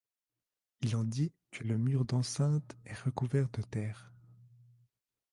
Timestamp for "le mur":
1.63-2.05